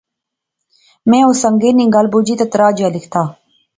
میں 1.09 1.21
اس 1.27 1.37
سنگے 1.43 1.71
نی 1.77 1.85
گل 1.95 2.05
بجی 2.13 2.35
تہ 2.39 2.45
تراہ 2.51 2.71
جیا 2.77 2.87
لکھتا 2.95 3.21